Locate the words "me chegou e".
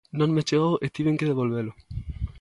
0.35-0.87